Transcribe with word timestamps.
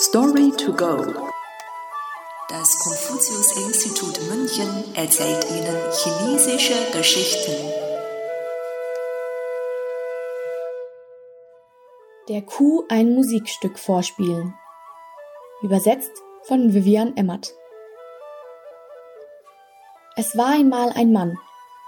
Story 0.00 0.52
to 0.52 0.72
go. 0.72 0.96
Das 2.48 2.78
Konfuzius-Institut 2.78 4.20
München 4.28 4.94
erzählt 4.94 5.44
Ihnen 5.50 5.76
chinesische 5.92 6.74
Geschichten. 6.92 7.52
Der 12.28 12.42
Kuh 12.42 12.84
ein 12.88 13.12
Musikstück 13.12 13.76
vorspielen. 13.76 14.54
Übersetzt 15.62 16.12
von 16.44 16.72
Vivian 16.72 17.16
Emmert. 17.16 17.52
Es 20.14 20.36
war 20.36 20.52
einmal 20.52 20.90
ein 20.90 21.10
Mann, 21.10 21.36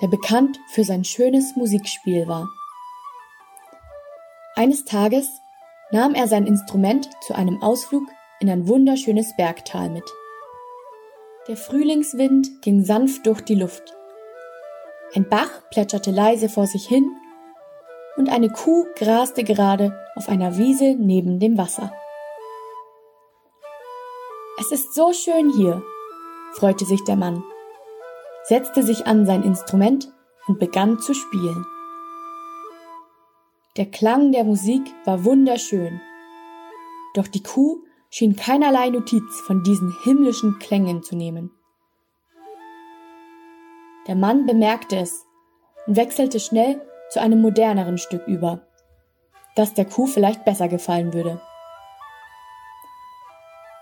der 0.00 0.08
bekannt 0.08 0.58
für 0.72 0.82
sein 0.82 1.04
schönes 1.04 1.54
Musikspiel 1.54 2.26
war. 2.26 2.48
Eines 4.56 4.84
Tages 4.84 5.28
nahm 5.92 6.14
er 6.14 6.26
sein 6.26 6.46
Instrument 6.46 7.08
zu 7.20 7.34
einem 7.34 7.62
Ausflug 7.62 8.04
in 8.40 8.50
ein 8.50 8.66
wunderschönes 8.66 9.36
Bergtal 9.36 9.90
mit. 9.90 10.04
Der 11.48 11.56
Frühlingswind 11.56 12.62
ging 12.62 12.84
sanft 12.84 13.26
durch 13.26 13.40
die 13.42 13.54
Luft. 13.54 13.94
Ein 15.14 15.28
Bach 15.28 15.50
plätscherte 15.70 16.10
leise 16.10 16.48
vor 16.48 16.66
sich 16.66 16.86
hin 16.86 17.10
und 18.16 18.30
eine 18.30 18.50
Kuh 18.50 18.86
graste 18.96 19.44
gerade 19.44 19.96
auf 20.16 20.28
einer 20.28 20.56
Wiese 20.56 20.96
neben 20.98 21.38
dem 21.38 21.58
Wasser. 21.58 21.92
Es 24.60 24.70
ist 24.70 24.94
so 24.94 25.12
schön 25.12 25.50
hier, 25.50 25.82
freute 26.52 26.84
sich 26.84 27.02
der 27.04 27.16
Mann, 27.16 27.42
setzte 28.44 28.82
sich 28.82 29.06
an 29.06 29.26
sein 29.26 29.42
Instrument 29.42 30.12
und 30.46 30.58
begann 30.58 30.98
zu 30.98 31.14
spielen. 31.14 31.66
Der 33.78 33.86
Klang 33.86 34.32
der 34.32 34.44
Musik 34.44 34.82
war 35.06 35.24
wunderschön. 35.24 35.98
Doch 37.14 37.26
die 37.26 37.42
Kuh 37.42 37.78
schien 38.10 38.36
keinerlei 38.36 38.90
Notiz 38.90 39.40
von 39.46 39.62
diesen 39.62 39.96
himmlischen 40.04 40.58
Klängen 40.58 41.02
zu 41.02 41.16
nehmen. 41.16 41.50
Der 44.06 44.14
Mann 44.14 44.44
bemerkte 44.44 44.98
es 44.98 45.24
und 45.86 45.96
wechselte 45.96 46.38
schnell 46.38 46.82
zu 47.08 47.22
einem 47.22 47.40
moderneren 47.40 47.96
Stück 47.96 48.26
über, 48.26 48.60
das 49.56 49.72
der 49.72 49.86
Kuh 49.86 50.06
vielleicht 50.06 50.44
besser 50.44 50.68
gefallen 50.68 51.14
würde. 51.14 51.40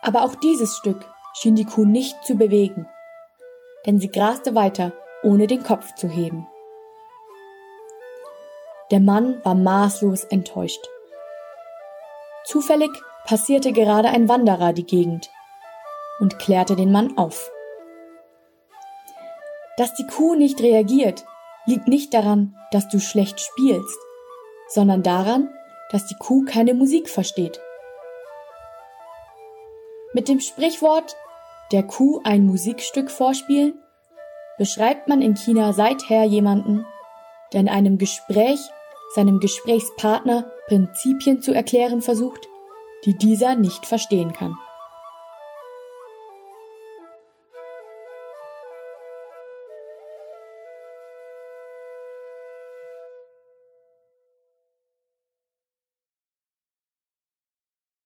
Aber 0.02 0.22
auch 0.22 0.36
dieses 0.36 0.76
Stück 0.76 1.04
schien 1.34 1.56
die 1.56 1.64
Kuh 1.64 1.84
nicht 1.84 2.22
zu 2.22 2.36
bewegen, 2.36 2.86
denn 3.86 3.98
sie 3.98 4.12
graste 4.12 4.54
weiter, 4.54 4.92
ohne 5.24 5.48
den 5.48 5.64
Kopf 5.64 5.96
zu 5.96 6.08
heben. 6.08 6.46
Der 8.90 9.00
Mann 9.00 9.40
war 9.44 9.54
maßlos 9.54 10.24
enttäuscht. 10.24 10.84
Zufällig 12.44 12.90
passierte 13.24 13.72
gerade 13.72 14.08
ein 14.08 14.28
Wanderer 14.28 14.72
die 14.72 14.86
Gegend 14.86 15.30
und 16.18 16.38
klärte 16.38 16.74
den 16.74 16.90
Mann 16.90 17.16
auf. 17.16 17.50
Dass 19.76 19.94
die 19.94 20.06
Kuh 20.06 20.34
nicht 20.34 20.60
reagiert, 20.60 21.24
liegt 21.66 21.86
nicht 21.86 22.12
daran, 22.12 22.56
dass 22.72 22.88
du 22.88 22.98
schlecht 22.98 23.40
spielst, 23.40 23.98
sondern 24.68 25.02
daran, 25.02 25.48
dass 25.90 26.06
die 26.06 26.16
Kuh 26.16 26.44
keine 26.44 26.74
Musik 26.74 27.08
versteht. 27.08 27.60
Mit 30.12 30.28
dem 30.28 30.40
Sprichwort 30.40 31.16
der 31.70 31.84
Kuh 31.84 32.20
ein 32.24 32.44
Musikstück 32.44 33.10
vorspielen 33.10 33.74
beschreibt 34.58 35.06
man 35.06 35.22
in 35.22 35.36
China 35.36 35.72
seither 35.72 36.24
jemanden, 36.24 36.84
der 37.52 37.60
in 37.60 37.68
einem 37.68 37.96
Gespräch 37.96 38.60
seinem 39.14 39.40
Gesprächspartner 39.40 40.50
Prinzipien 40.68 41.42
zu 41.42 41.52
erklären 41.52 42.00
versucht, 42.00 42.48
die 43.04 43.16
dieser 43.16 43.56
nicht 43.56 43.86
verstehen 43.86 44.32
kann. 44.32 44.56